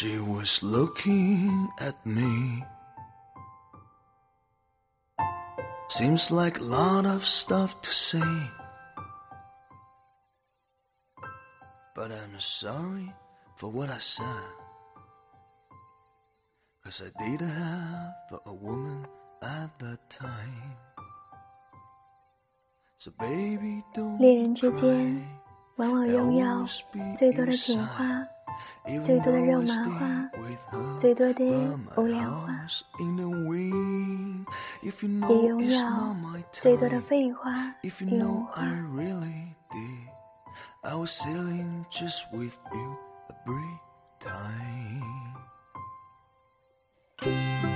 [0.00, 2.64] She was looking at me.
[5.88, 8.50] Seems like a lot of stuff to say.
[11.94, 13.12] But I'm sorry
[13.56, 14.26] for what I said.
[16.84, 19.06] Cause I didn't have a woman
[19.42, 20.76] at that time.
[22.98, 24.80] So baby, don't 恋人之 cry.
[24.80, 25.28] 间，
[25.76, 27.86] 往往拥有 Always be 最多的情 inside.
[27.86, 28.26] 话， Even
[29.01, 30.29] 最多的肉麻花，
[30.97, 31.43] 最多的
[31.95, 32.65] 无聊话，
[35.29, 35.85] 也拥有
[36.51, 37.89] 最多的废话与
[38.49, 38.63] 话。
[40.83, 42.97] I was sailing just with you
[44.19, 45.03] time。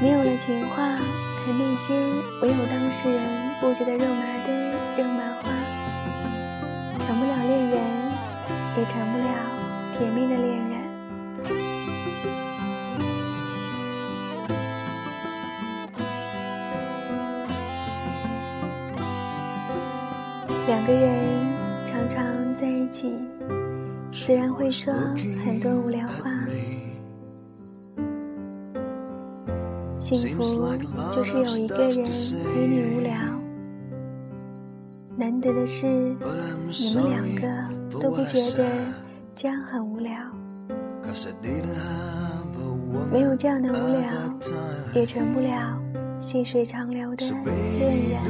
[0.01, 1.93] 没有了情话和那些
[2.41, 3.21] 唯有当事人
[3.61, 5.43] 不觉得肉麻的肉麻话，
[6.99, 7.75] 成不了恋人，
[8.75, 9.25] 也成不了
[9.97, 10.75] 甜蜜的恋人。
[20.67, 23.19] 两个人常常在一起，
[24.11, 24.93] 自然会说
[25.45, 26.29] 很多无聊话。
[29.97, 30.43] 幸福
[31.11, 33.13] 就是有一个人陪你无聊。
[35.17, 37.47] 难得的是，你们两个
[37.99, 38.65] 都不觉得
[39.35, 40.13] 这样很无聊，
[43.11, 44.09] 没有这样的无聊，
[44.93, 45.77] 也成不了
[46.17, 47.25] 细水长流的
[47.77, 48.21] 恋人。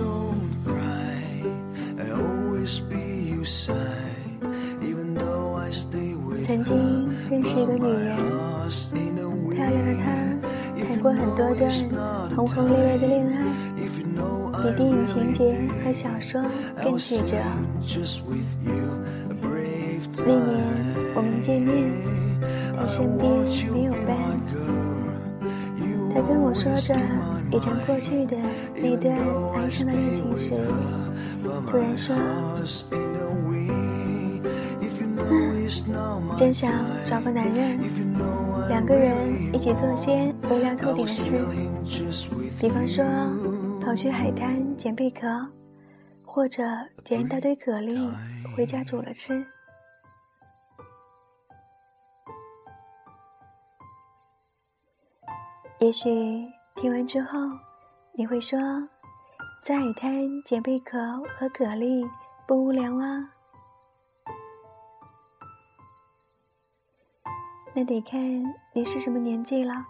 [6.47, 6.75] 曾经
[7.29, 8.17] 认识一个女人，
[9.51, 10.05] 漂亮的她，
[10.87, 11.71] 谈过很多段
[12.35, 13.43] 轰轰烈烈的恋爱，
[14.71, 16.41] 比电影情节和小说
[16.83, 17.37] 更曲折。
[20.27, 20.64] 那年。
[21.45, 21.71] 见面，
[22.75, 23.29] 他身边
[23.71, 24.17] 没有伴。
[26.11, 26.95] 他跟我说着
[27.51, 28.35] 已经过去的
[28.75, 29.15] 那段
[29.53, 30.55] 哀伤的爱情时，
[31.67, 32.15] 突然说
[36.35, 36.73] ：“真想
[37.05, 37.77] 找个男人，
[38.67, 39.15] 两个人
[39.53, 41.45] 一起做些无聊透顶的事，
[42.59, 43.05] 比方说
[43.81, 45.27] 跑去海滩捡贝壳，
[46.25, 46.63] 或者
[47.03, 48.09] 捡一大堆蛤蜊
[48.55, 49.45] 回家煮了吃。”
[55.85, 56.09] 也许
[56.73, 57.37] 听完之后，
[58.13, 58.59] 你会说，
[59.61, 60.97] 在海滩捡贝壳
[61.37, 62.09] 和蛤蜊
[62.47, 63.31] 不无聊啊？
[67.75, 68.19] 那得看
[68.73, 69.85] 你是什么年纪了。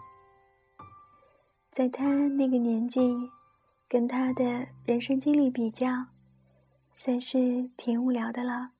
[1.70, 3.30] 在他那个年纪，
[3.88, 5.88] 跟他的人生经历比较，
[6.92, 8.72] 算是挺无聊的了。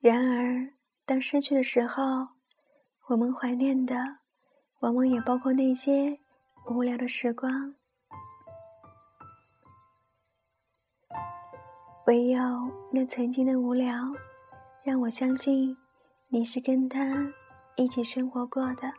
[0.00, 0.74] 然而，
[1.06, 2.33] 当失去的时候，
[3.06, 3.94] 我们怀念的，
[4.80, 6.18] 往往也包括那些
[6.70, 7.74] 无聊的时光。
[12.06, 12.40] 唯有
[12.90, 13.94] 那曾经的无聊，
[14.82, 15.76] 让我相信
[16.28, 17.00] 你是跟他
[17.76, 18.90] 一起生活过的。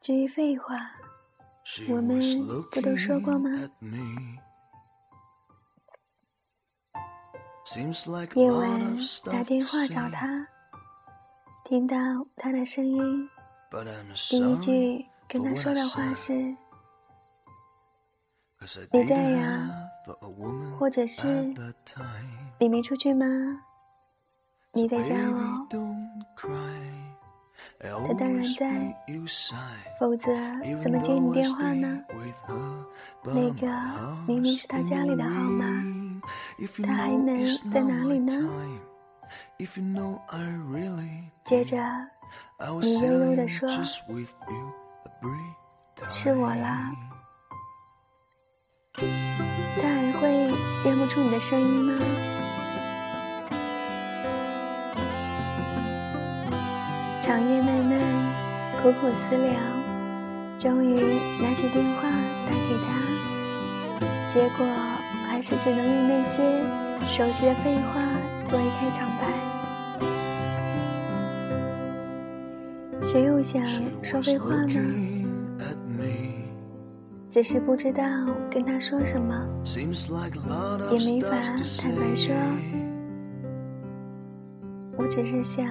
[0.00, 0.92] 至于废话，
[1.90, 2.18] 我们
[2.70, 3.50] 不都说过吗？
[8.34, 10.26] 夜晚打电话找他，
[11.64, 11.96] 听到
[12.36, 13.30] 他的声音，
[14.30, 16.32] 第一句跟他说的话是
[18.92, 19.70] ：“你在呀？”
[20.76, 21.54] 或者是
[22.58, 23.24] ：“你没出去吗？
[24.72, 25.68] 你在家哦。”
[27.80, 28.92] 他当然在，
[30.00, 30.32] 否则
[30.80, 32.02] 怎么接你电话呢？
[33.24, 33.68] 那个
[34.26, 35.64] 明明是他家里的号码，
[36.82, 38.32] 他还能在哪里呢？
[41.44, 41.76] 接着，
[42.80, 43.68] 你悠悠地说
[46.10, 46.92] ：“是我啦。”
[49.80, 50.28] 他还会
[50.84, 51.94] 认不出你的声音吗？
[57.20, 58.00] 长夜漫漫，
[58.82, 59.54] 苦苦思量，
[60.58, 62.10] 终于拿起电话
[62.46, 62.86] 打给他，
[64.28, 64.66] 结果
[65.28, 66.42] 还是只能用那些
[67.06, 68.00] 熟悉的废话
[68.46, 69.28] 作为开场白。
[73.02, 73.64] 谁又想
[74.02, 74.80] 说废话呢？
[77.30, 78.02] 只是不知道
[78.50, 79.46] 跟他说什么，
[80.90, 82.34] 也没法坦白说。
[84.96, 85.66] 我只是想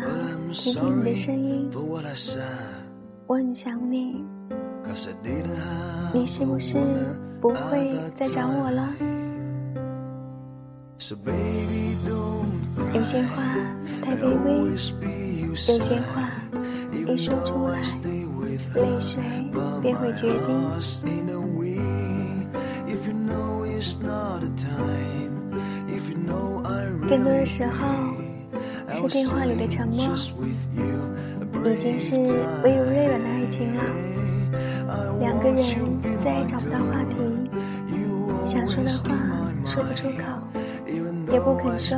[0.54, 1.70] 听听你的声音，
[3.26, 4.24] 我很想你。
[6.14, 6.78] 你是不是
[7.42, 9.17] 不会再找我了？
[12.94, 13.42] 有些话
[14.02, 14.72] 太卑微，
[15.48, 16.30] 有些话
[16.92, 17.80] 一说出来，
[18.76, 19.24] 泪水
[19.82, 20.38] 便会决定。
[27.08, 27.88] 更多的时候，
[28.92, 30.14] 是电话里的沉默，
[31.72, 33.82] 已经是微如泪软的爱情了。
[35.22, 35.64] 两个人
[36.22, 37.16] 再也找不到话题，
[38.46, 39.16] 想说的话
[39.66, 40.24] 说不出口，
[41.32, 41.98] 也不肯说，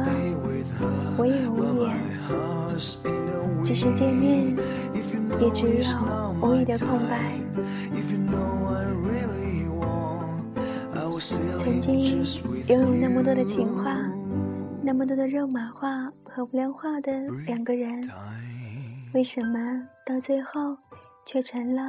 [1.18, 1.94] 我也无言。
[3.64, 4.56] 只是见面，
[5.40, 5.74] 也只有
[6.42, 7.34] 无意的空白。
[11.64, 12.00] 曾经
[12.68, 13.96] 拥有那么多的情话。
[14.82, 17.12] 那么多的肉麻话和无聊话的
[17.46, 18.02] 两个人，
[19.14, 19.60] 为什么
[20.06, 20.76] 到最后
[21.26, 21.82] 却成了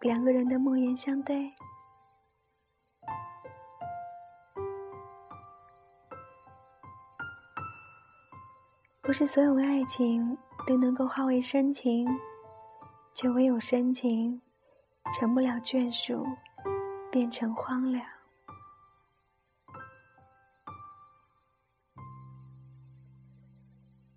[0.00, 1.36] 两个人的默言相对？
[9.06, 10.36] 不是所有爱情
[10.66, 12.04] 都能够化为深情，
[13.14, 14.42] 却唯有深情
[15.14, 16.26] 成不了眷属，
[17.08, 18.04] 变成荒凉。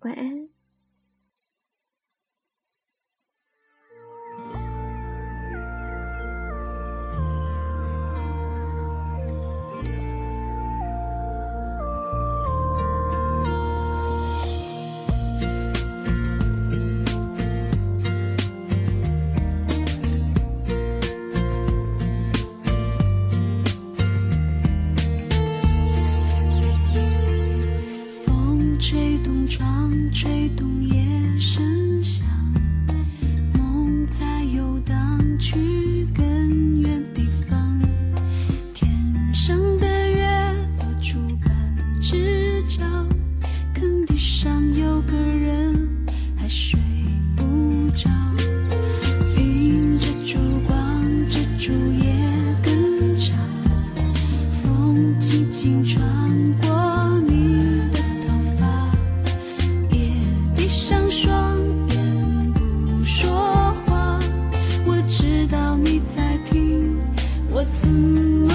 [0.00, 0.39] 晚安。
[67.70, 68.49] to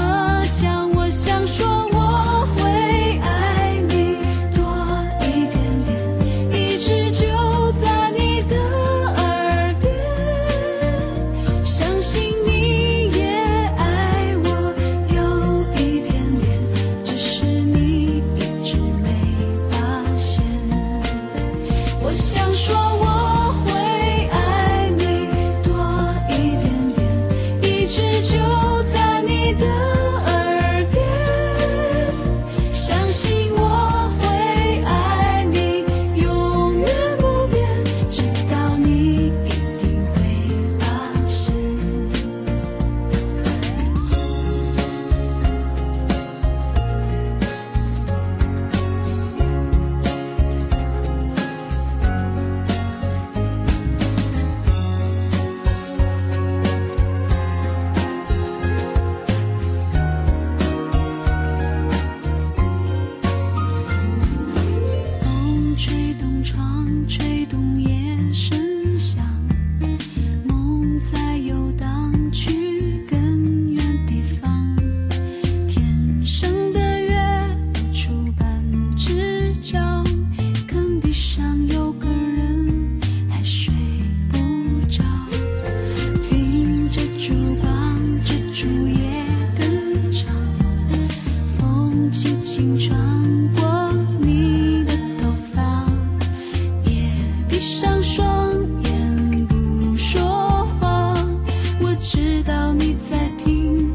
[102.07, 103.91] 知道你在听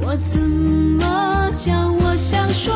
[0.00, 2.74] 我怎么讲我想说